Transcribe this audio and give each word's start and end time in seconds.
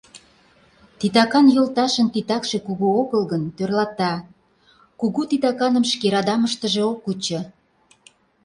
Титакан 0.99 1.47
йолташын 1.55 2.07
титакше 2.13 2.57
кугу 2.67 2.87
огыл 3.01 3.23
гын, 3.31 3.43
тӧрлата; 3.57 4.13
кугу 4.99 5.21
титаканым 5.29 5.85
шке 5.91 6.07
радамыштыже 6.13 6.81
ок 6.91 6.99
кучо. 7.05 7.41